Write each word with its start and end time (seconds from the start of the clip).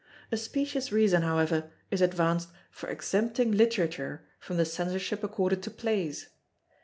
A 0.31 0.37
specious 0.37 0.91
reason, 0.91 1.21
however, 1.21 1.69
is 1.91 2.01
advanced 2.01 2.49
for 2.71 2.89
exempting 2.89 3.51
Literature 3.51 4.25
from 4.39 4.57
the 4.57 4.65
Censorship 4.65 5.23
accorded 5.23 5.61
to 5.61 5.69
Plays. 5.69 6.29